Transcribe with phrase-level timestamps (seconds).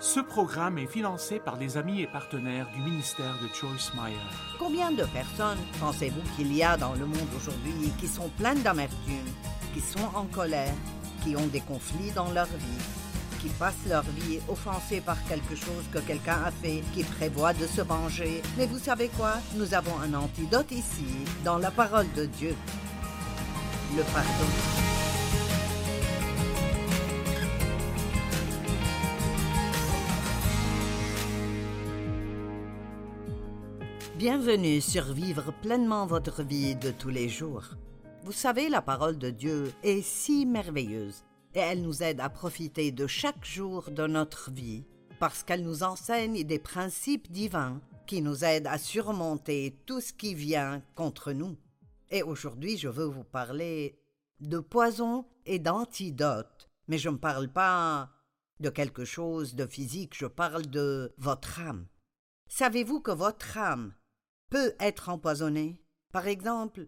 [0.00, 4.16] Ce programme est financé par les amis et partenaires du ministère de Joyce Meyer.
[4.58, 9.30] Combien de personnes pensez-vous qu'il y a dans le monde aujourd'hui qui sont pleines d'amertume,
[9.72, 10.74] qui sont en colère,
[11.22, 12.84] qui ont des conflits dans leur vie,
[13.40, 17.66] qui passent leur vie offensés par quelque chose que quelqu'un a fait, qui prévoient de
[17.66, 18.42] se venger?
[18.58, 19.34] Mais vous savez quoi?
[19.54, 21.06] Nous avons un antidote ici,
[21.44, 22.54] dans la parole de Dieu.
[23.96, 24.83] Le pardon.
[34.26, 37.76] Bienvenue sur Vivre pleinement votre vie de tous les jours.
[38.22, 42.90] Vous savez, la parole de Dieu est si merveilleuse et elle nous aide à profiter
[42.90, 44.86] de chaque jour de notre vie
[45.20, 50.34] parce qu'elle nous enseigne des principes divins qui nous aident à surmonter tout ce qui
[50.34, 51.58] vient contre nous.
[52.08, 54.00] Et aujourd'hui, je veux vous parler
[54.40, 58.08] de poison et d'antidote, mais je ne parle pas
[58.58, 61.88] de quelque chose de physique, je parle de votre âme.
[62.48, 63.92] Savez-vous que votre âme
[64.54, 65.82] peut être empoisonné.
[66.12, 66.86] Par exemple,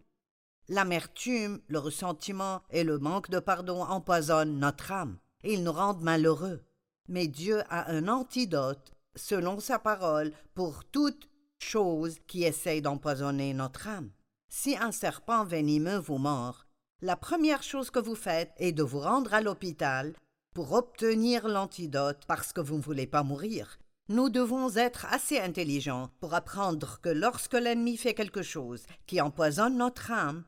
[0.69, 5.19] l'amertume, le ressentiment et le manque de pardon empoisonnent notre âme.
[5.43, 6.63] Ils nous rendent malheureux.
[7.09, 11.29] Mais Dieu a un antidote, selon sa parole, pour toute
[11.59, 14.13] chose qui essaye d'empoisonner notre âme.
[14.49, 16.67] Si un serpent venimeux vous mord,
[17.01, 20.13] la première chose que vous faites est de vous rendre à l'hôpital
[20.55, 23.81] pour obtenir l'antidote parce que vous ne voulez pas mourir.
[24.09, 29.77] Nous devons être assez intelligents pour apprendre que lorsque l'ennemi fait quelque chose qui empoisonne
[29.77, 30.45] notre âme,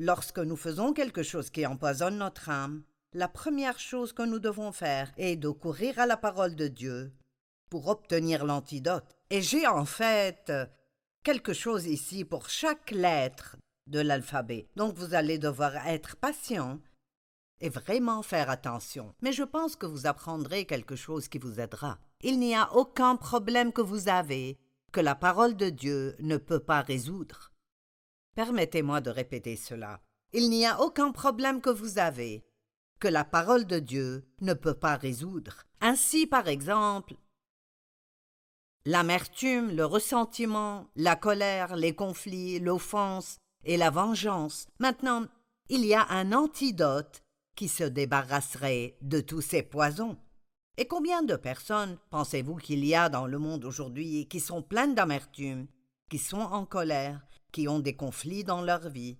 [0.00, 4.72] lorsque nous faisons quelque chose qui empoisonne notre âme, la première chose que nous devons
[4.72, 7.12] faire est de courir à la parole de Dieu
[7.70, 9.16] pour obtenir l'antidote.
[9.30, 10.52] Et j'ai en fait
[11.22, 13.56] quelque chose ici pour chaque lettre
[13.86, 14.66] de l'alphabet.
[14.74, 16.80] Donc vous allez devoir être patient
[17.60, 19.14] et vraiment faire attention.
[19.22, 22.00] Mais je pense que vous apprendrez quelque chose qui vous aidera.
[22.28, 24.58] Il n'y a aucun problème que vous avez
[24.90, 27.52] que la parole de Dieu ne peut pas résoudre.
[28.34, 30.00] Permettez-moi de répéter cela.
[30.32, 32.44] Il n'y a aucun problème que vous avez
[32.98, 35.68] que la parole de Dieu ne peut pas résoudre.
[35.80, 37.14] Ainsi, par exemple,
[38.84, 44.66] l'amertume, le ressentiment, la colère, les conflits, l'offense et la vengeance.
[44.80, 45.26] Maintenant,
[45.68, 47.22] il y a un antidote
[47.54, 50.18] qui se débarrasserait de tous ces poisons.
[50.78, 54.94] Et combien de personnes pensez-vous qu'il y a dans le monde aujourd'hui qui sont pleines
[54.94, 55.66] d'amertume,
[56.10, 59.18] qui sont en colère, qui ont des conflits dans leur vie,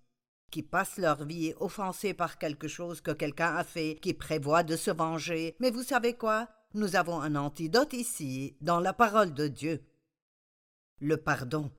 [0.50, 4.76] qui passent leur vie offensés par quelque chose que quelqu'un a fait, qui prévoient de
[4.76, 5.56] se venger?
[5.58, 6.48] Mais vous savez quoi?
[6.74, 9.82] Nous avons un antidote ici, dans la parole de Dieu.
[11.00, 11.70] Le pardon.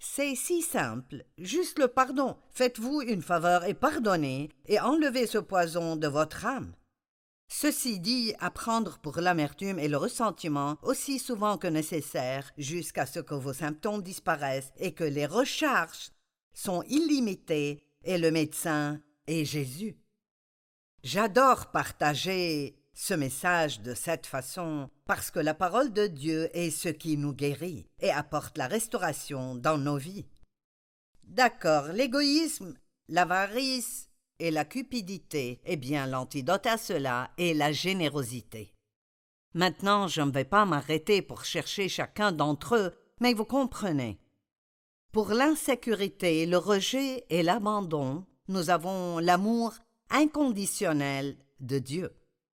[0.00, 2.36] C'est si simple, juste le pardon.
[2.50, 6.72] Faites-vous une faveur et pardonnez, et enlevez ce poison de votre âme.
[7.54, 13.34] Ceci dit, apprendre pour l'amertume et le ressentiment aussi souvent que nécessaire jusqu'à ce que
[13.34, 16.12] vos symptômes disparaissent et que les recharges
[16.54, 19.98] sont illimitées et le médecin est Jésus.
[21.04, 26.88] J'adore partager ce message de cette façon parce que la parole de Dieu est ce
[26.88, 30.26] qui nous guérit et apporte la restauration dans nos vies.
[31.24, 32.74] D'accord, l'égoïsme,
[33.08, 34.08] l'avarice
[34.42, 38.74] et la cupidité, eh bien l'antidote à cela est la générosité.
[39.54, 44.18] Maintenant, je ne vais pas m'arrêter pour chercher chacun d'entre eux, mais vous comprenez.
[45.12, 49.74] Pour l'insécurité, le rejet et l'abandon, nous avons l'amour
[50.10, 52.12] inconditionnel de Dieu.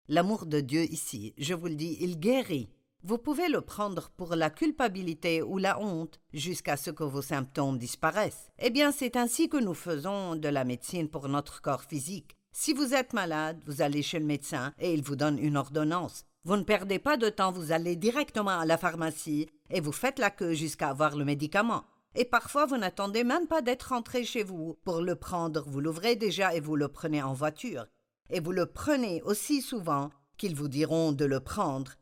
[0.08, 2.68] L'amour de Dieu ici, je vous le dis, il guérit.
[3.08, 7.78] Vous pouvez le prendre pour la culpabilité ou la honte jusqu'à ce que vos symptômes
[7.78, 8.50] disparaissent.
[8.58, 12.36] Eh bien, c'est ainsi que nous faisons de la médecine pour notre corps physique.
[12.50, 16.24] Si vous êtes malade, vous allez chez le médecin et il vous donne une ordonnance.
[16.42, 20.18] Vous ne perdez pas de temps, vous allez directement à la pharmacie et vous faites
[20.18, 21.84] la queue jusqu'à avoir le médicament.
[22.16, 25.62] Et parfois, vous n'attendez même pas d'être rentré chez vous pour le prendre.
[25.68, 27.86] Vous l'ouvrez déjà et vous le prenez en voiture
[28.30, 31.92] et vous le prenez aussi souvent qu'ils vous diront de le prendre.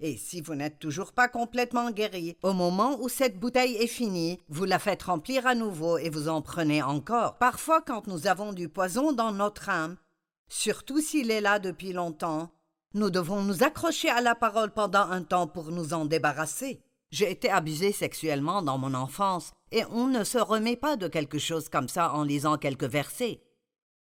[0.00, 4.40] Et si vous n'êtes toujours pas complètement guéri, au moment où cette bouteille est finie,
[4.48, 7.38] vous la faites remplir à nouveau et vous en prenez encore.
[7.38, 9.96] Parfois, quand nous avons du poison dans notre âme,
[10.48, 12.50] surtout s'il est là depuis longtemps,
[12.94, 16.80] nous devons nous accrocher à la parole pendant un temps pour nous en débarrasser.
[17.10, 21.38] J'ai été abusé sexuellement dans mon enfance, et on ne se remet pas de quelque
[21.38, 23.40] chose comme ça en lisant quelques versets.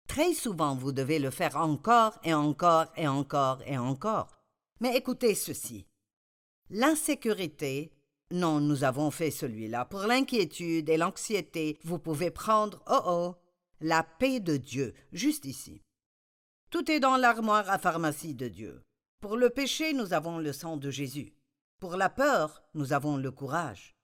[0.06, 4.41] Très souvent, vous devez le faire encore et encore et encore et encore.
[4.82, 5.86] Mais écoutez ceci.
[6.68, 7.92] L'insécurité,
[8.32, 9.84] non, nous avons fait celui-là.
[9.84, 13.34] Pour l'inquiétude et l'anxiété, vous pouvez prendre, oh oh,
[13.80, 15.84] la paix de Dieu, juste ici.
[16.68, 18.82] Tout est dans l'armoire à pharmacie de Dieu.
[19.20, 21.32] Pour le péché, nous avons le sang de Jésus.
[21.78, 23.94] Pour la peur, nous avons le courage.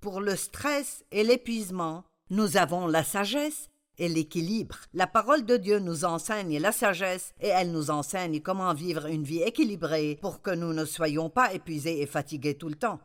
[0.00, 3.68] Pour le stress et l'épuisement, nous avons la sagesse
[3.98, 4.78] et l'équilibre.
[4.94, 9.24] La parole de Dieu nous enseigne la sagesse et elle nous enseigne comment vivre une
[9.24, 13.00] vie équilibrée pour que nous ne soyons pas épuisés et fatigués tout le temps.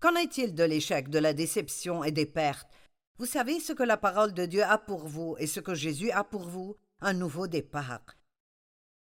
[0.00, 2.68] Qu'en est-il de l'échec, de la déception et des pertes?
[3.18, 6.10] Vous savez ce que la parole de Dieu a pour vous et ce que Jésus
[6.10, 6.76] a pour vous?
[7.00, 8.00] Un nouveau départ.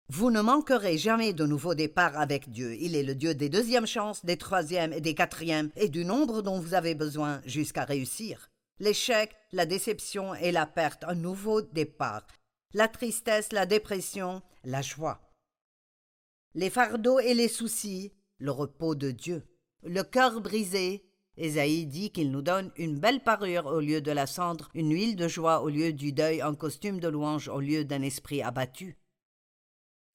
[0.10, 2.76] Vous ne manquerez jamais de nouveau départ avec Dieu.
[2.76, 6.42] Il est le Dieu des deuxièmes chances, des troisièmes et des quatrièmes, et du nombre
[6.42, 8.51] dont vous avez besoin jusqu'à réussir.
[8.80, 12.26] L'échec, la déception et la perte, un nouveau départ.
[12.74, 15.22] La tristesse, la dépression, la joie.
[16.54, 19.44] Les fardeaux et les soucis, le repos de Dieu.
[19.84, 21.06] Le cœur brisé,
[21.38, 25.16] Ésaïe dit qu'il nous donne une belle parure au lieu de la cendre, une huile
[25.16, 28.98] de joie au lieu du deuil, un costume de louange au lieu d'un esprit abattu.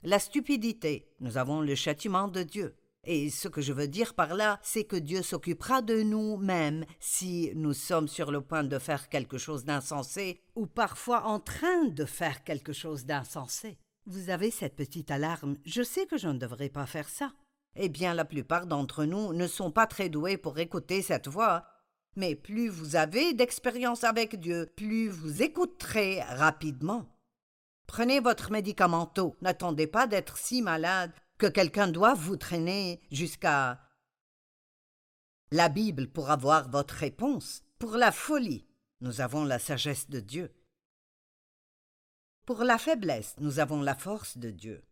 [0.03, 2.75] La stupidité, nous avons le châtiment de Dieu.
[3.09, 6.83] Et ce que je veux dire par là, c'est que Dieu s'occupera de nous même
[6.99, 11.85] si nous sommes sur le point de faire quelque chose d'insensé ou parfois en train
[11.85, 13.77] de faire quelque chose d'insensé.
[14.07, 17.31] Vous avez cette petite alarme, je sais que je ne devrais pas faire ça.
[17.77, 21.63] Eh bien, la plupart d'entre nous ne sont pas très doués pour écouter cette voix.
[22.17, 27.05] Mais plus vous avez d'expérience avec Dieu, plus vous écouterez rapidement.
[27.85, 29.37] Prenez votre médicamento.
[29.41, 33.81] N'attendez pas d'être si malade que quelqu'un doit vous traîner jusqu'à
[35.51, 37.63] la Bible pour avoir votre réponse.
[37.79, 38.65] Pour la folie,
[39.01, 40.51] nous avons la sagesse de Dieu.
[42.45, 44.83] Pour la faiblesse, nous avons la force de Dieu.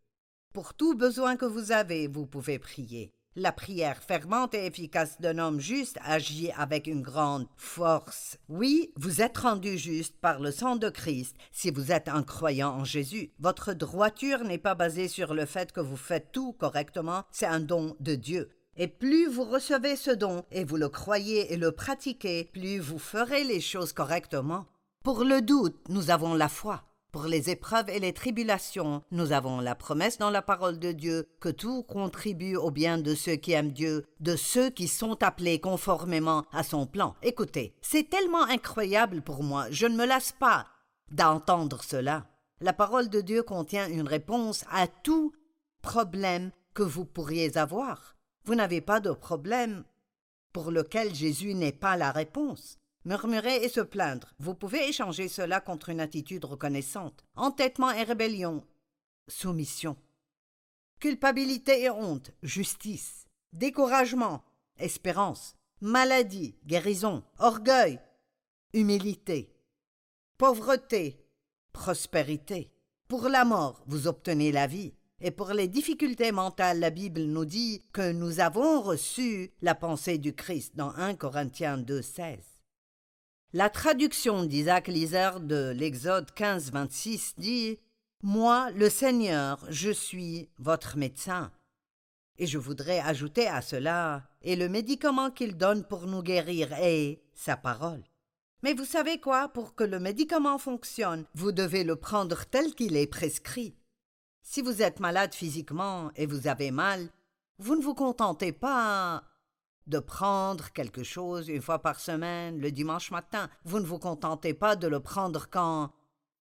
[0.53, 3.13] Pour tout besoin que vous avez, vous pouvez prier.
[3.37, 8.37] La prière fervente et efficace d'un homme juste agit avec une grande force.
[8.47, 12.69] Oui, vous êtes rendu juste par le sang de Christ si vous êtes un croyant
[12.69, 13.33] en Jésus.
[13.39, 17.59] Votre droiture n'est pas basée sur le fait que vous faites tout correctement, c'est un
[17.59, 18.51] don de Dieu.
[18.77, 22.99] Et plus vous recevez ce don et vous le croyez et le pratiquez, plus vous
[22.99, 24.65] ferez les choses correctement.
[25.03, 26.85] Pour le doute, nous avons la foi.
[27.15, 31.29] Pour les épreuves et les tribulations, nous avons la promesse dans la parole de Dieu
[31.39, 35.61] que tout contribue au bien de ceux qui aiment Dieu, de ceux qui sont appelés
[35.61, 37.15] conformément à son plan.
[37.21, 40.67] Écoutez, c'est tellement incroyable pour moi, je ne me lasse pas
[41.09, 42.25] d'entendre cela.
[42.59, 45.31] La parole de Dieu contient une réponse à tout
[45.81, 48.17] problème que vous pourriez avoir.
[48.43, 49.85] Vous n'avez pas de problème
[50.51, 52.77] pour lequel Jésus n'est pas la réponse.
[53.05, 54.33] Murmurer et se plaindre.
[54.39, 57.23] Vous pouvez échanger cela contre une attitude reconnaissante.
[57.35, 58.65] Entêtement et rébellion.
[59.27, 59.95] Soumission.
[60.99, 62.31] Culpabilité et honte.
[62.41, 63.27] Justice.
[63.53, 64.43] Découragement.
[64.79, 65.55] Espérance.
[65.81, 66.57] Maladie.
[66.65, 67.23] Guérison.
[67.37, 67.99] Orgueil.
[68.73, 69.53] Humilité.
[70.39, 71.23] Pauvreté.
[71.73, 72.71] Prospérité.
[73.07, 74.95] Pour la mort, vous obtenez la vie.
[75.21, 80.17] Et pour les difficultés mentales, la Bible nous dit que nous avons reçu la pensée
[80.17, 82.54] du Christ dans 1 Corinthiens 2,16.
[83.57, 87.79] La traduction d'Isaac Lizer de l'Exode 15, 26 dit
[88.21, 91.53] Moi, le Seigneur, je suis votre médecin.
[92.37, 97.21] Et je voudrais ajouter à cela Et le médicament qu'il donne pour nous guérir est
[97.33, 98.03] sa parole.
[98.61, 99.47] Mais vous savez quoi?
[99.47, 103.73] Pour que le médicament fonctionne, vous devez le prendre tel qu'il est prescrit.
[104.41, 107.07] Si vous êtes malade physiquement et vous avez mal,
[107.59, 109.23] vous ne vous contentez pas
[109.87, 113.49] de prendre quelque chose une fois par semaine, le dimanche matin.
[113.63, 115.91] Vous ne vous contentez pas de le prendre quand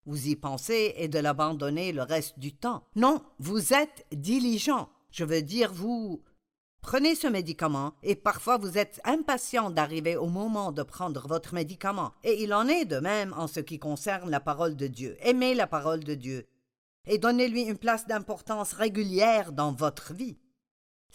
[0.06, 2.84] vous y pensez et de l'abandonner le reste du temps.
[2.94, 4.88] Non, vous êtes diligent.
[5.10, 6.22] Je veux dire, vous
[6.82, 12.12] prenez ce médicament et parfois vous êtes impatient d'arriver au moment de prendre votre médicament.
[12.22, 15.16] Et il en est de même en ce qui concerne la parole de Dieu.
[15.20, 16.46] Aimez la parole de Dieu
[17.06, 20.38] et donnez-lui une place d'importance régulière dans votre vie.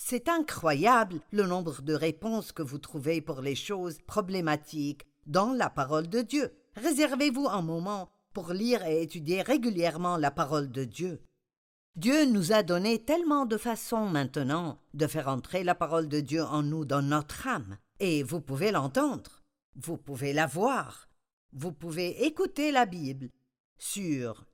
[0.01, 5.69] C'est incroyable le nombre de réponses que vous trouvez pour les choses problématiques dans la
[5.69, 6.53] parole de Dieu.
[6.77, 11.21] Réservez-vous un moment pour lire et étudier régulièrement la parole de Dieu.
[11.97, 16.43] Dieu nous a donné tellement de façons maintenant de faire entrer la parole de Dieu
[16.43, 19.43] en nous dans notre âme, et vous pouvez l'entendre,
[19.75, 21.09] vous pouvez la voir,
[21.51, 23.29] vous pouvez écouter la Bible
[23.77, 24.45] sur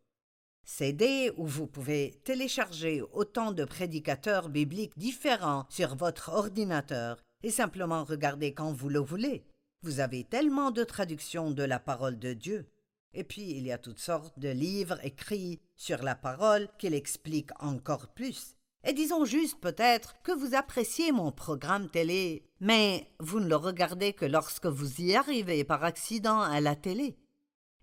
[0.65, 8.03] CD où vous pouvez télécharger autant de prédicateurs bibliques différents sur votre ordinateur et simplement
[8.03, 9.45] regarder quand vous le voulez.
[9.83, 12.65] Vous avez tellement de traductions de la parole de Dieu.
[13.13, 17.53] Et puis il y a toutes sortes de livres écrits sur la parole qui l'expliquent
[17.59, 18.57] encore plus.
[18.83, 24.13] Et disons juste peut-être que vous appréciez mon programme télé, mais vous ne le regardez
[24.13, 27.15] que lorsque vous y arrivez par accident à la télé.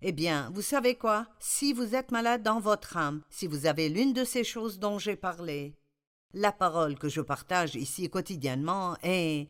[0.05, 1.27] Eh bien, vous savez quoi?
[1.39, 4.99] Si vous êtes malade dans votre âme, si vous avez l'une de ces choses dont
[4.99, 5.77] j'ai parlé,
[6.33, 9.49] La parole que je partage ici quotidiennement est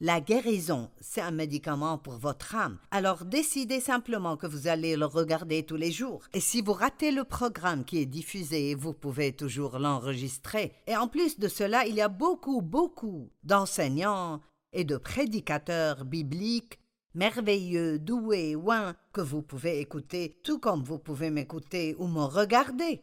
[0.00, 2.78] la guérison, c'est un médicament pour votre âme.
[2.90, 6.24] Alors décidez simplement que vous allez le regarder tous les jours.
[6.34, 10.72] Et si vous ratez le programme qui est diffusé, vous pouvez toujours l'enregistrer.
[10.86, 14.40] Et en plus de cela, il y a beaucoup, beaucoup d'enseignants
[14.72, 16.78] et de prédicateurs bibliques
[17.14, 23.02] merveilleux, doués, ouin, que vous pouvez écouter, tout comme vous pouvez m'écouter ou me regarder.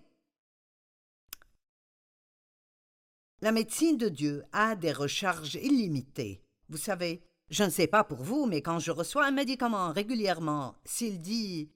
[3.42, 6.42] La médecine de Dieu a des recharges illimitées.
[6.70, 10.76] Vous savez, je ne sais pas pour vous, mais quand je reçois un médicament régulièrement,
[10.84, 11.70] s'il dit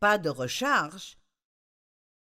[0.00, 1.18] pas de recharge,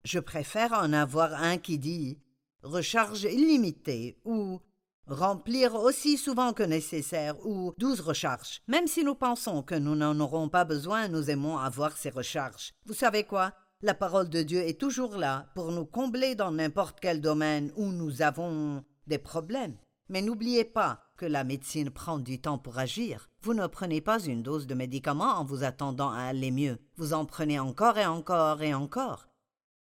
[0.05, 2.19] je préfère en avoir un qui dit
[2.63, 4.61] recharge illimitée ou
[5.09, 8.61] remplir aussi souvent que nécessaire ou douze recharges.
[8.69, 12.75] Même si nous pensons que nous n'en aurons pas besoin, nous aimons avoir ces recharges.
[12.87, 13.53] Vous savez quoi?
[13.81, 17.87] La parole de Dieu est toujours là pour nous combler dans n'importe quel domaine où
[17.87, 19.77] nous avons des problèmes.
[20.09, 23.29] Mais n'oubliez pas que la médecine prend du temps pour agir.
[23.43, 26.79] Vous ne prenez pas une dose de médicament en vous attendant à aller mieux.
[26.97, 29.29] Vous en prenez encore et encore et encore.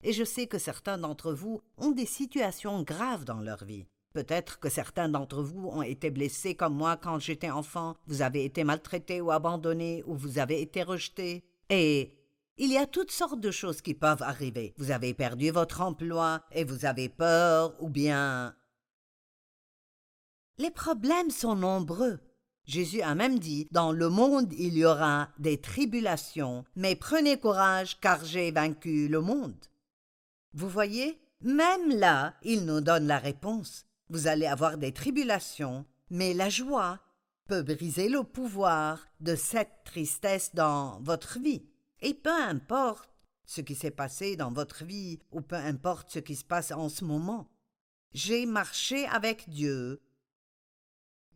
[0.02, 3.86] Et je sais que certains d'entre vous ont des situations graves dans leur vie.
[4.14, 8.44] Peut-être que certains d'entre vous ont été blessés comme moi quand j'étais enfant, vous avez
[8.44, 11.42] été maltraité ou abandonné, ou vous avez été rejeté.
[11.68, 12.16] Et
[12.56, 14.72] il y a toutes sortes de choses qui peuvent arriver.
[14.78, 18.54] Vous avez perdu votre emploi et vous avez peur, ou bien
[20.58, 22.20] les problèmes sont nombreux.
[22.64, 27.98] Jésus a même dit Dans le monde il y aura des tribulations, mais prenez courage,
[28.00, 29.66] car j'ai vaincu le monde.
[30.52, 33.86] Vous voyez, même là, il nous donne la réponse.
[34.10, 37.00] Vous allez avoir des tribulations, mais la joie
[37.46, 41.66] peut briser le pouvoir de cette tristesse dans votre vie.
[42.00, 43.10] Et peu importe
[43.46, 46.88] ce qui s'est passé dans votre vie, ou peu importe ce qui se passe en
[46.88, 47.50] ce moment,
[48.12, 50.00] j'ai marché avec Dieu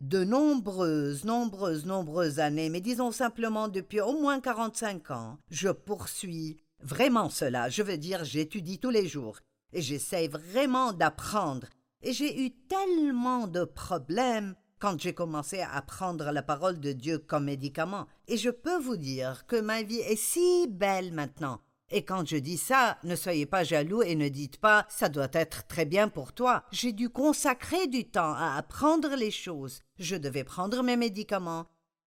[0.01, 6.57] de nombreuses, nombreuses, nombreuses années, mais disons simplement depuis au moins quarante-cinq ans, je poursuis
[6.79, 7.69] vraiment cela.
[7.69, 9.39] Je veux dire, j'étudie tous les jours
[9.73, 11.67] et j'essaie vraiment d'apprendre.
[12.01, 17.17] Et j'ai eu tellement de problèmes quand j'ai commencé à apprendre la parole de Dieu
[17.19, 18.07] comme médicament.
[18.27, 21.59] Et je peux vous dire que ma vie est si belle maintenant.
[21.91, 25.29] Et quand je dis ça, ne soyez pas jaloux et ne dites pas ça doit
[25.33, 26.63] être très bien pour toi.
[26.71, 29.81] J'ai dû consacrer du temps à apprendre les choses.
[29.97, 31.65] Je devais prendre mes médicaments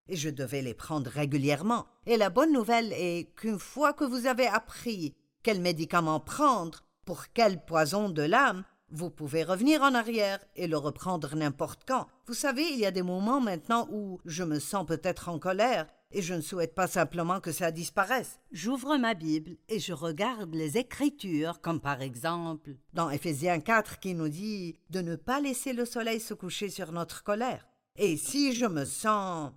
[0.09, 1.87] et je devais les prendre régulièrement.
[2.07, 7.25] Et la bonne nouvelle est qu'une fois que vous avez appris quel médicament prendre, pour
[7.35, 12.07] quel poison de l'âme, vous pouvez revenir en arrière et le reprendre n'importe quand.
[12.27, 15.87] Vous savez, il y a des moments maintenant où je me sens peut-être en colère
[16.13, 18.39] et je ne souhaite pas simplement que ça disparaisse.
[18.53, 24.15] J'ouvre ma Bible et je regarde les Écritures, comme par exemple dans Éphésiens 4 qui
[24.15, 27.67] nous dit de ne pas laisser le soleil se coucher sur notre colère.
[27.97, 29.53] Et si je me sens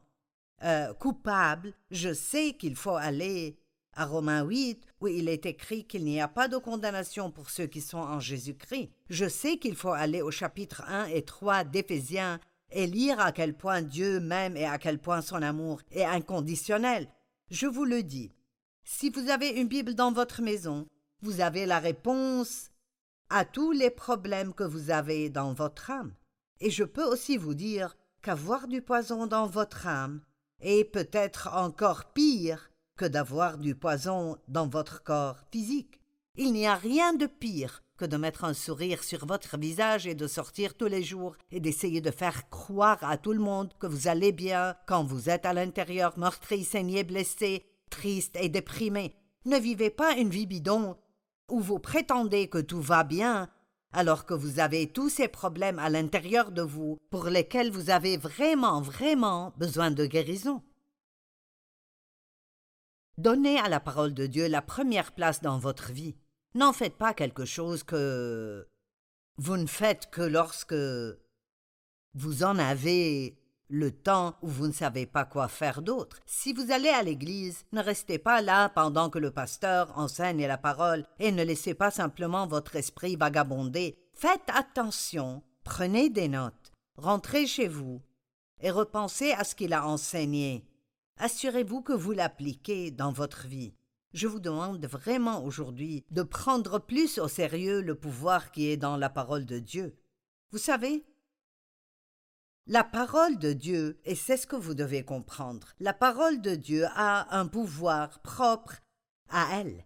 [0.63, 3.57] euh, coupable, je sais qu'il faut aller
[3.95, 7.67] à Romains 8, où il est écrit qu'il n'y a pas de condamnation pour ceux
[7.67, 8.91] qui sont en Jésus-Christ.
[9.09, 12.39] Je sais qu'il faut aller au chapitre 1 et 3 d'Éphésiens
[12.71, 17.07] et lire à quel point Dieu m'aime et à quel point son amour est inconditionnel.
[17.49, 18.31] Je vous le dis,
[18.83, 20.87] si vous avez une Bible dans votre maison,
[21.21, 22.69] vous avez la réponse
[23.29, 26.13] à tous les problèmes que vous avez dans votre âme.
[26.59, 30.21] Et je peux aussi vous dire qu'avoir du poison dans votre âme
[30.59, 35.99] est peut-être encore pire que d'avoir du poison dans votre corps physique.
[36.37, 40.15] Il n'y a rien de pire que de mettre un sourire sur votre visage et
[40.15, 43.87] de sortir tous les jours et d'essayer de faire croire à tout le monde que
[43.87, 49.15] vous allez bien quand vous êtes à l'intérieur meurtri, saigné, blessé, triste et déprimé.
[49.45, 50.97] Ne vivez pas une vie bidon
[51.49, 53.49] où vous prétendez que tout va bien
[53.93, 58.17] alors que vous avez tous ces problèmes à l'intérieur de vous pour lesquels vous avez
[58.17, 60.61] vraiment, vraiment besoin de guérison.
[63.17, 66.15] Donnez à la parole de Dieu la première place dans votre vie.
[66.53, 68.67] N'en faites pas quelque chose que
[69.37, 70.75] vous ne faites que lorsque
[72.13, 73.37] vous en avez
[73.69, 76.19] le temps où vous ne savez pas quoi faire d'autre.
[76.25, 80.57] Si vous allez à l'église, ne restez pas là pendant que le pasteur enseigne la
[80.57, 83.97] parole et ne laissez pas simplement votre esprit vagabonder.
[84.13, 88.01] Faites attention, prenez des notes, rentrez chez vous
[88.61, 90.65] et repensez à ce qu'il a enseigné.
[91.17, 93.73] Assurez-vous que vous l'appliquez dans votre vie.
[94.13, 98.97] Je vous demande vraiment aujourd'hui de prendre plus au sérieux le pouvoir qui est dans
[98.97, 99.95] la parole de Dieu.
[100.51, 101.05] Vous savez,
[102.67, 106.85] la parole de Dieu, et c'est ce que vous devez comprendre, la parole de Dieu
[106.95, 108.81] a un pouvoir propre
[109.29, 109.85] à elle.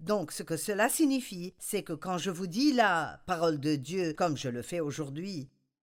[0.00, 4.14] Donc ce que cela signifie, c'est que quand je vous dis la parole de Dieu
[4.14, 5.48] comme je le fais aujourd'hui,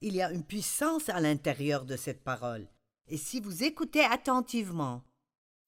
[0.02, 2.68] il y a une puissance à l'intérieur de cette parole.
[3.08, 5.04] Et si vous écoutez attentivement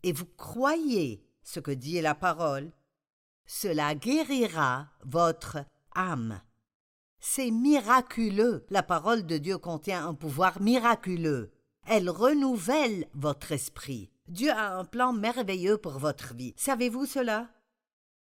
[0.04, 2.72] et vous croyez ce que dit la parole,
[3.46, 5.66] cela guérira votre
[5.96, 6.42] âme.
[7.20, 8.66] C'est miraculeux.
[8.70, 11.52] La parole de Dieu contient un pouvoir miraculeux.
[11.86, 14.12] Elle renouvelle votre esprit.
[14.28, 16.54] Dieu a un plan merveilleux pour votre vie.
[16.56, 17.50] Savez-vous cela?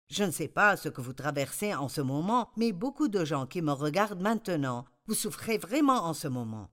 [0.09, 3.47] Je ne sais pas ce que vous traversez en ce moment, mais beaucoup de gens
[3.47, 6.71] qui me regardent maintenant, vous souffrez vraiment en ce moment.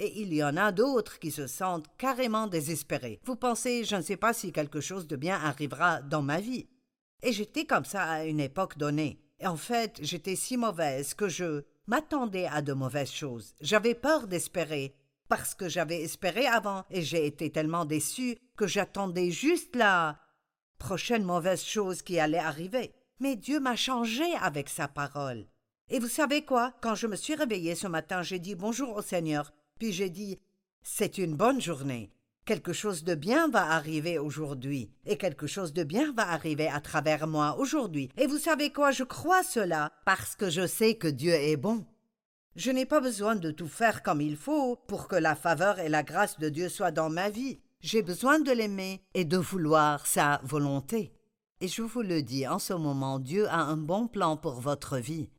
[0.00, 3.20] Et il y en a d'autres qui se sentent carrément désespérés.
[3.24, 6.66] Vous pensez, je ne sais pas si quelque chose de bien arrivera dans ma vie.
[7.22, 9.20] Et j'étais comme ça à une époque donnée.
[9.38, 13.54] Et en fait, j'étais si mauvaise que je m'attendais à de mauvaises choses.
[13.60, 14.96] J'avais peur d'espérer,
[15.28, 20.18] parce que j'avais espéré avant, et j'ai été tellement déçue que j'attendais juste la
[20.78, 22.94] prochaine mauvaise chose qui allait arriver.
[23.20, 25.46] Mais Dieu m'a changé avec sa parole.
[25.88, 26.72] Et vous savez quoi?
[26.80, 30.38] Quand je me suis réveillée ce matin, j'ai dit bonjour au Seigneur, puis j'ai dit
[30.82, 32.10] C'est une bonne journée.
[32.44, 36.80] Quelque chose de bien va arriver aujourd'hui, et quelque chose de bien va arriver à
[36.80, 38.10] travers moi aujourd'hui.
[38.18, 41.86] Et vous savez quoi, je crois cela, parce que je sais que Dieu est bon.
[42.54, 45.88] Je n'ai pas besoin de tout faire comme il faut pour que la faveur et
[45.88, 47.60] la grâce de Dieu soient dans ma vie.
[47.80, 51.12] J'ai besoin de l'aimer et de vouloir sa volonté.
[51.60, 54.98] Et je vous le dis, en ce moment, Dieu a un bon plan pour votre
[54.98, 55.30] vie.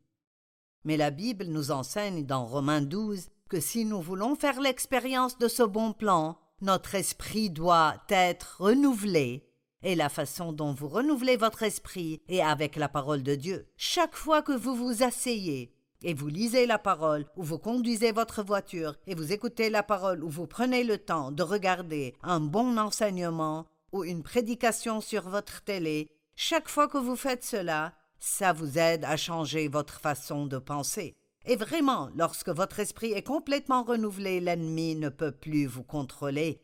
[0.83, 5.47] Mais la Bible nous enseigne dans Romains 12 que si nous voulons faire l'expérience de
[5.47, 9.47] ce bon plan, notre esprit doit être renouvelé.
[9.83, 13.67] Et la façon dont vous renouvelez votre esprit est avec la parole de Dieu.
[13.77, 18.43] Chaque fois que vous vous asseyez et vous lisez la parole, ou vous conduisez votre
[18.43, 22.77] voiture, et vous écoutez la parole, ou vous prenez le temps de regarder un bon
[22.77, 28.77] enseignement ou une prédication sur votre télé, chaque fois que vous faites cela, ça vous
[28.77, 31.15] aide à changer votre façon de penser.
[31.47, 36.59] Et vraiment, lorsque votre esprit est complètement renouvelé, l'ennemi ne peut plus vous contrôler.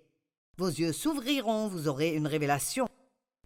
[0.57, 2.87] Vos yeux s'ouvriront, vous aurez une révélation.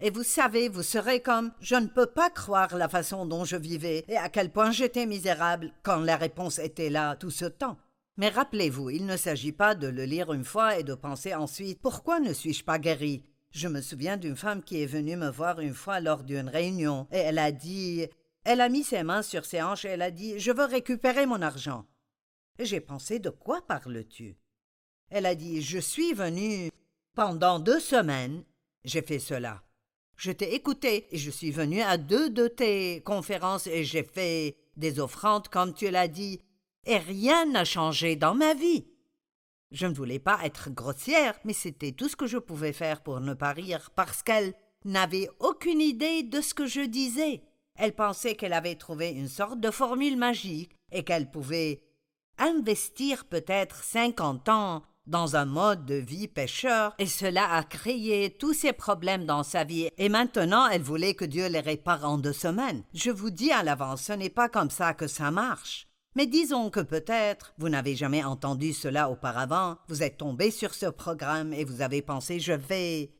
[0.02, 3.56] Et vous savez, vous serez comme je ne peux pas croire la façon dont je
[3.56, 7.78] vivais et à quel point j'étais misérable quand la réponse était là tout ce temps.
[8.18, 11.82] Mais rappelez-vous, il ne s'agit pas de le lire une fois et de penser ensuite
[11.82, 13.24] pourquoi ne suis-je pas guéri?
[13.52, 17.08] Je me souviens d'une femme qui est venue me voir une fois lors d'une réunion
[17.12, 18.08] et elle a dit
[18.46, 21.26] elle a mis ses mains sur ses hanches et elle a dit Je veux récupérer
[21.26, 21.86] mon argent.
[22.60, 24.38] J'ai pensé De quoi parles-tu?
[25.10, 26.70] Elle a dit Je suis venue.
[27.16, 28.44] Pendant deux semaines,
[28.84, 29.64] j'ai fait cela.
[30.16, 34.56] Je t'ai écouté et je suis venue à deux de tes conférences et j'ai fait
[34.78, 36.42] des offrandes comme tu l'as dit,
[36.86, 38.86] et rien n'a changé dans ma vie.
[39.72, 43.20] Je ne voulais pas être grossière, mais c'était tout ce que je pouvais faire pour
[43.20, 44.54] ne pas rire, parce qu'elle
[44.84, 47.42] n'avait aucune idée de ce que je disais.
[47.76, 51.82] Elle pensait qu'elle avait trouvé une sorte de formule magique et qu'elle pouvait
[52.38, 58.54] investir peut-être cinquante ans dans un mode de vie pêcheur, et cela a créé tous
[58.54, 62.34] ces problèmes dans sa vie, et maintenant elle voulait que Dieu les répare en deux
[62.34, 62.84] semaines.
[62.94, 65.88] Je vous dis à l'avance, ce n'est pas comme ça que ça marche.
[66.16, 70.86] Mais disons que peut-être vous n'avez jamais entendu cela auparavant, vous êtes tombé sur ce
[70.86, 73.12] programme et vous avez pensé je vais.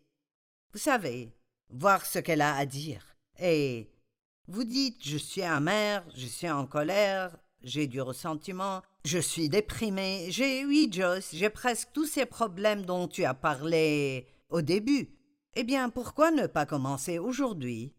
[0.72, 1.36] Vous savez,
[1.70, 3.18] voir ce qu'elle a à dire.
[3.40, 3.92] Et
[4.48, 10.28] vous dites je suis amer, je suis en colère, j'ai du ressentiment, je suis déprimé,
[10.30, 15.10] j'ai oui, Joyce, j'ai presque tous ces problèmes dont tu as parlé au début.
[15.56, 17.94] Eh bien, pourquoi ne pas commencer aujourd'hui?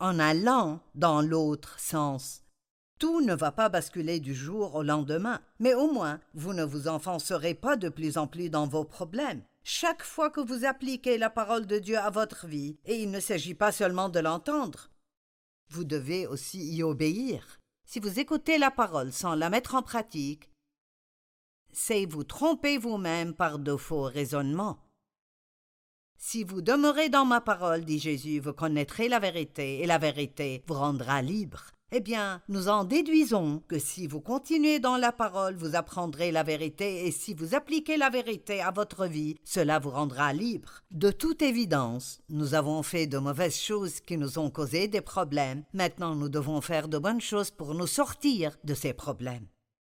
[0.00, 2.42] En allant dans l'autre sens.
[2.98, 6.88] Tout ne va pas basculer du jour au lendemain, mais au moins vous ne vous
[6.88, 9.42] enfoncerez pas de plus en plus dans vos problèmes.
[9.62, 13.20] Chaque fois que vous appliquez la parole de Dieu à votre vie, et il ne
[13.20, 14.90] s'agit pas seulement de l'entendre,
[15.70, 17.60] vous devez aussi y obéir.
[17.84, 20.50] Si vous écoutez la parole sans la mettre en pratique,
[21.72, 24.84] c'est vous tromper vous-même par de faux raisonnements.
[26.16, 30.64] Si vous demeurez dans ma parole, dit Jésus, vous connaîtrez la vérité, et la vérité
[30.66, 31.70] vous rendra libre.
[31.90, 36.42] Eh bien, nous en déduisons que si vous continuez dans la parole, vous apprendrez la
[36.42, 40.82] vérité, et si vous appliquez la vérité à votre vie, cela vous rendra libre.
[40.90, 45.64] De toute évidence, nous avons fait de mauvaises choses qui nous ont causé des problèmes.
[45.72, 49.46] Maintenant, nous devons faire de bonnes choses pour nous sortir de ces problèmes.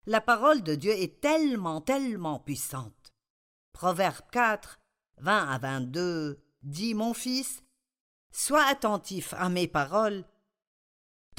[0.05, 3.15] La parole de Dieu est tellement, tellement puissante.
[3.73, 4.79] Proverbe 4,
[5.23, 7.63] 20 à 22 dit Mon fils,
[8.31, 10.25] sois attentif à mes paroles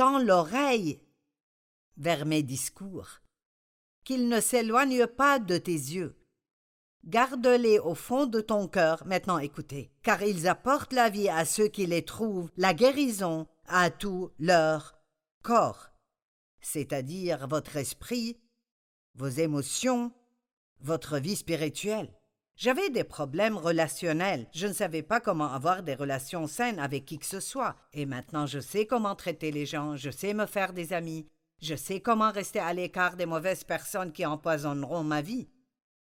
[0.07, 1.01] l'oreille
[1.97, 3.19] vers mes discours,
[4.05, 6.15] qu'il ne s'éloigne pas de tes yeux.
[7.05, 9.05] Garde-les au fond de ton cœur.
[9.05, 13.89] Maintenant écoutez, car ils apportent la vie à ceux qui les trouvent, la guérison à
[13.89, 14.97] tout leur
[15.43, 15.89] corps,
[16.61, 18.39] c'est-à-dire votre esprit,
[19.15, 20.11] vos émotions,
[20.79, 22.13] votre vie spirituelle.
[22.59, 24.45] J'avais des problèmes relationnels.
[24.51, 27.77] Je ne savais pas comment avoir des relations saines avec qui que ce soit.
[27.93, 31.25] Et maintenant, je sais comment traiter les gens, je sais me faire des amis,
[31.61, 35.47] je sais comment rester à l'écart des mauvaises personnes qui empoisonneront ma vie.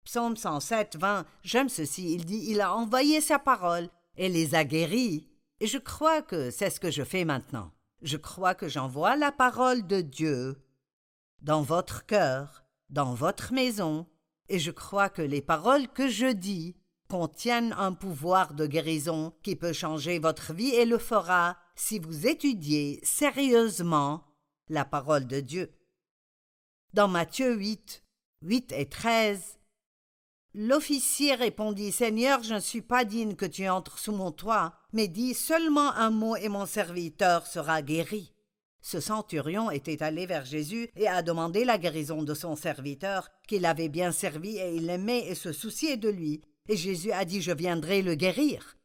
[0.03, 4.65] Psaume 107, 20, j'aime ceci, il dit Il a envoyé sa parole et les a
[4.65, 5.27] guéris.
[5.62, 7.71] Et je crois que c'est ce que je fais maintenant.
[8.03, 10.62] Je crois que j'envoie la parole de Dieu
[11.41, 14.05] dans votre cœur, dans votre maison,
[14.49, 16.75] et je crois que les paroles que je dis
[17.10, 22.27] contiennent un pouvoir de guérison qui peut changer votre vie et le fera si vous
[22.27, 24.23] étudiez sérieusement
[24.69, 25.71] la parole de Dieu.
[26.93, 28.03] Dans Matthieu 8,
[28.41, 29.60] 8 et 13,
[30.58, 35.10] L'officier répondit Seigneur, je ne suis pas digne que tu entres sous mon toit, mais
[35.10, 38.35] dis seulement un mot et mon serviteur sera guéri.
[38.88, 43.65] Ce centurion était allé vers Jésus et a demandé la guérison de son serviteur, qu'il
[43.65, 46.43] avait bien servi et il l'aimait et se souciait de lui.
[46.69, 48.78] Et Jésus a dit Je viendrai le guérir.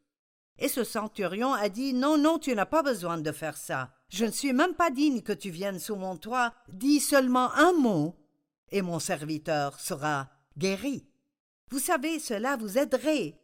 [0.58, 3.90] Et ce centurion a dit Non, non, tu n'as pas besoin de faire ça.
[4.08, 6.54] Je ne suis même pas digne que tu viennes sous mon toit.
[6.72, 8.16] Dis seulement un mot,
[8.70, 11.04] et mon serviteur sera guéri.
[11.68, 13.38] Vous savez, cela vous aiderait.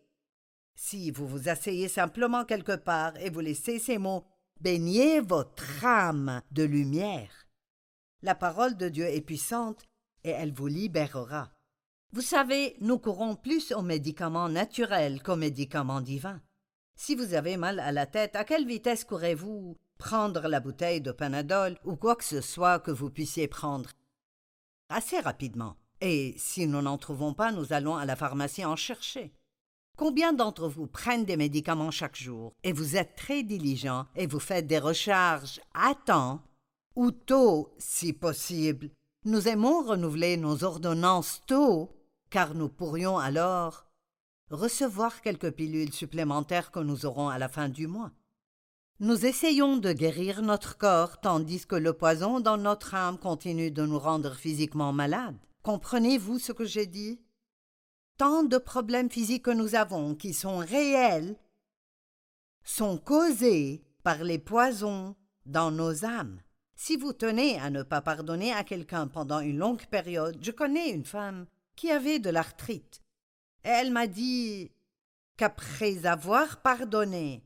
[0.74, 4.24] Si vous vous asseyez simplement quelque part et vous laissez ces mots
[4.60, 7.46] Baignez votre âme de lumière.
[8.22, 9.84] La parole de Dieu est puissante
[10.24, 11.52] et elle vous libérera.
[12.12, 16.40] Vous savez, nous courons plus aux médicaments naturels qu'aux médicaments divins.
[16.96, 19.76] Si vous avez mal à la tête, à quelle vitesse courez-vous?
[19.98, 23.90] Prendre la bouteille de Panadol ou quoi que ce soit que vous puissiez prendre?
[24.88, 25.76] Assez rapidement.
[26.00, 29.35] Et si nous n'en trouvons pas, nous allons à la pharmacie en chercher.
[29.96, 34.38] Combien d'entre vous prennent des médicaments chaque jour et vous êtes très diligent et vous
[34.38, 36.42] faites des recharges à temps
[36.96, 38.90] ou tôt si possible?
[39.24, 41.96] Nous aimons renouveler nos ordonnances tôt
[42.28, 43.86] car nous pourrions alors
[44.50, 48.12] recevoir quelques pilules supplémentaires que nous aurons à la fin du mois.
[49.00, 53.86] Nous essayons de guérir notre corps tandis que le poison dans notre âme continue de
[53.86, 55.38] nous rendre physiquement malades.
[55.62, 57.18] Comprenez-vous ce que j'ai dit?
[58.16, 61.36] Tant de problèmes physiques que nous avons, qui sont réels,
[62.64, 66.40] sont causés par les poisons dans nos âmes.
[66.74, 70.90] Si vous tenez à ne pas pardonner à quelqu'un pendant une longue période, je connais
[70.90, 73.02] une femme qui avait de l'arthrite.
[73.62, 74.70] Elle m'a dit
[75.36, 77.42] qu'après avoir pardonné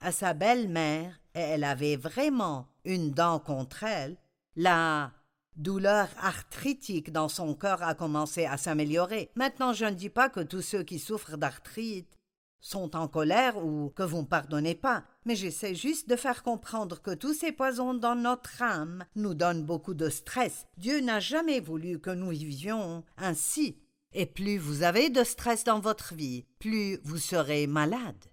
[0.00, 4.16] à sa belle-mère, et elle avait vraiment une dent contre elle,
[4.56, 5.12] la
[5.58, 9.30] douleur arthritique dans son corps a commencé à s'améliorer.
[9.34, 12.18] Maintenant, je ne dis pas que tous ceux qui souffrent d'arthrite
[12.60, 17.00] sont en colère ou que vous ne pardonnez pas, mais j'essaie juste de faire comprendre
[17.00, 20.66] que tous ces poisons dans notre âme nous donnent beaucoup de stress.
[20.76, 23.78] Dieu n'a jamais voulu que nous vivions ainsi.
[24.12, 28.24] Et plus vous avez de stress dans votre vie, plus vous serez malade.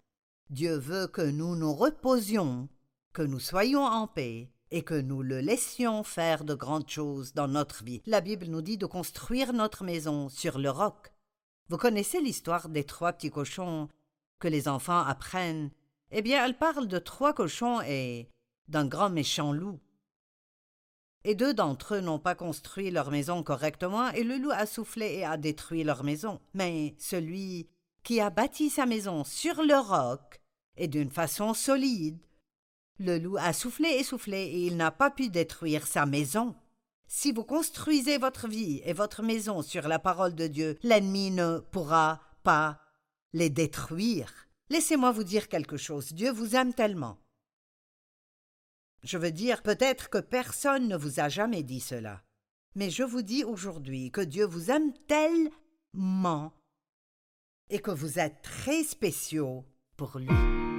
[0.50, 2.70] Dieu veut que nous nous reposions,
[3.14, 7.48] que nous soyons en paix, et que nous le laissions faire de grandes choses dans
[7.48, 8.02] notre vie.
[8.06, 11.12] La Bible nous dit de construire notre maison sur le roc.
[11.70, 13.90] Vous connaissez l'histoire des trois petits cochons
[14.40, 15.72] que les enfants apprennent?
[16.12, 18.30] Eh bien, elle parle de trois cochons et
[18.68, 19.80] d'un grand méchant loup.
[21.24, 25.16] Et deux d'entre eux n'ont pas construit leur maison correctement, et le loup a soufflé
[25.16, 26.40] et a détruit leur maison.
[26.54, 27.68] Mais celui
[28.04, 30.40] qui a bâti sa maison sur le roc,
[30.78, 32.20] et d'une façon solide,
[33.00, 36.56] le loup a soufflé et soufflé et il n'a pas pu détruire sa maison.
[37.08, 41.60] Si vous construisez votre vie et votre maison sur la parole de Dieu, l'ennemi ne
[41.60, 42.82] pourra pas
[43.34, 44.48] les détruire.
[44.70, 46.14] Laissez-moi vous dire quelque chose.
[46.14, 47.20] Dieu vous aime tellement.
[49.04, 52.24] Je veux dire, peut-être que personne ne vous a jamais dit cela.
[52.74, 56.54] Mais je vous dis aujourd'hui que Dieu vous aime tellement
[57.70, 59.64] et que vous êtes très spéciaux
[59.96, 60.75] pour lui.